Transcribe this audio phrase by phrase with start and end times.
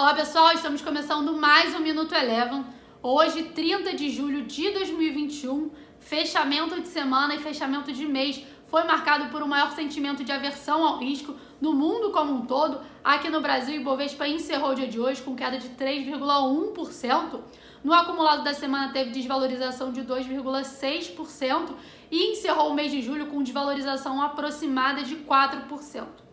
[0.00, 2.64] Olá pessoal, estamos começando mais um Minuto Eleven.
[3.02, 9.26] Hoje, 30 de julho de 2021, fechamento de semana e fechamento de mês foi marcado
[9.26, 12.80] por um maior sentimento de aversão ao risco no mundo como um todo.
[13.04, 17.40] Aqui no Brasil, Ibovespa encerrou o dia de hoje com queda de 3,1%.
[17.84, 21.74] No acumulado da semana teve desvalorização de 2,6%
[22.10, 26.29] e encerrou o mês de julho com desvalorização aproximada de 4%.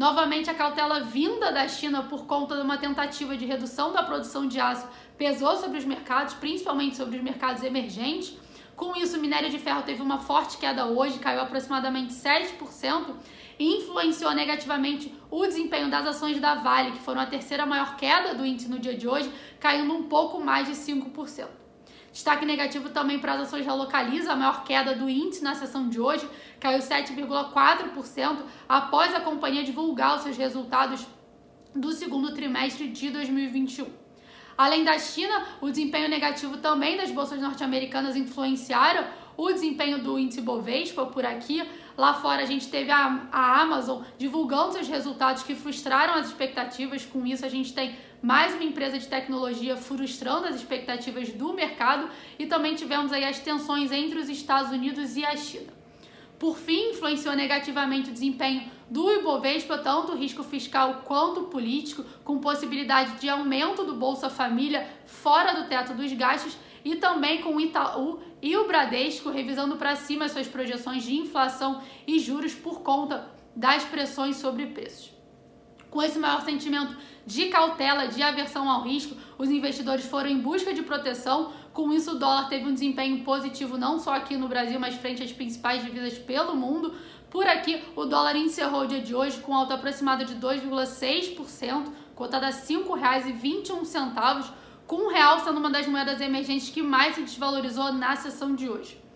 [0.00, 4.48] Novamente, a cautela vinda da China por conta de uma tentativa de redução da produção
[4.48, 8.34] de aço pesou sobre os mercados, principalmente sobre os mercados emergentes.
[8.74, 13.14] Com isso, o minério de ferro teve uma forte queda hoje, caiu aproximadamente 7%
[13.58, 18.34] e influenciou negativamente o desempenho das ações da Vale, que foram a terceira maior queda
[18.34, 21.59] do índice no dia de hoje, caindo um pouco mais de 5%.
[22.12, 25.88] Destaque negativo também para as ações da Localiza, a maior queda do índice na sessão
[25.88, 26.28] de hoje,
[26.58, 31.06] caiu 7,4% após a companhia divulgar os seus resultados
[31.74, 34.09] do segundo trimestre de 2021.
[34.60, 40.42] Além da China, o desempenho negativo também das bolsas norte-americanas influenciaram o desempenho do índice
[40.42, 41.66] Bovespa por aqui.
[41.96, 47.06] Lá fora a gente teve a, a Amazon divulgando seus resultados que frustraram as expectativas.
[47.06, 52.10] Com isso, a gente tem mais uma empresa de tecnologia frustrando as expectativas do mercado
[52.38, 55.79] e também tivemos aí as tensões entre os Estados Unidos e a China.
[56.40, 62.38] Por fim, influenciou negativamente o desempenho do Ibovespa, tanto o risco fiscal quanto político, com
[62.38, 67.60] possibilidade de aumento do Bolsa Família fora do teto dos gastos e também com o
[67.60, 73.28] Itaú e o Bradesco revisando para cima suas projeções de inflação e juros por conta
[73.54, 75.19] das pressões sobre preços.
[75.90, 76.96] Com esse maior sentimento
[77.26, 81.52] de cautela, de aversão ao risco, os investidores foram em busca de proteção.
[81.72, 85.22] Com isso, o dólar teve um desempenho positivo não só aqui no Brasil, mas frente
[85.22, 86.94] às principais divisas pelo mundo.
[87.28, 92.46] Por aqui, o dólar encerrou o dia de hoje com alta aproximada de 2,6%, cotada
[92.46, 94.50] a R$ 5,21,
[94.86, 98.68] com o real sendo uma das moedas emergentes que mais se desvalorizou na sessão de
[98.68, 99.09] hoje.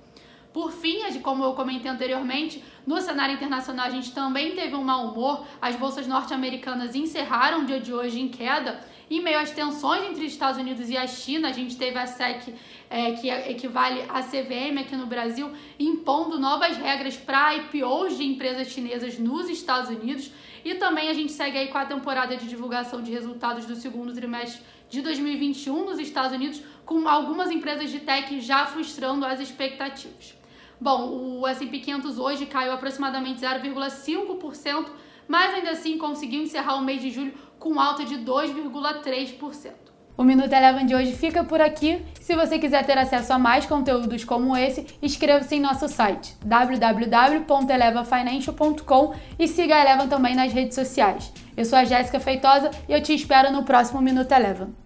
[0.54, 5.08] Por fim, como eu comentei anteriormente, no cenário internacional a gente também teve um mau
[5.08, 5.44] humor.
[5.60, 8.80] As bolsas norte-americanas encerraram o dia de hoje em queda.
[9.10, 12.06] Em meio às tensões entre os Estados Unidos e a China, a gente teve a
[12.06, 12.54] SEC,
[12.88, 18.68] é, que equivale à CVM aqui no Brasil, impondo novas regras para IPOs de empresas
[18.68, 20.30] chinesas nos Estados Unidos.
[20.64, 24.14] E também a gente segue aí com a temporada de divulgação de resultados do segundo
[24.14, 30.43] trimestre de 2021 nos Estados Unidos, com algumas empresas de tech já frustrando as expectativas.
[30.80, 34.86] Bom, o S&P 500 hoje caiu aproximadamente 0,5%,
[35.28, 39.84] mas ainda assim conseguiu encerrar o mês de julho com alta de 2,3%.
[40.16, 42.00] O Minuto Eleven de hoje fica por aqui.
[42.20, 49.14] Se você quiser ter acesso a mais conteúdos como esse, inscreva-se em nosso site www.elevafinancial.com
[49.36, 51.32] e siga a Eleven também nas redes sociais.
[51.56, 54.83] Eu sou a Jéssica Feitosa e eu te espero no próximo Minuto Eleven.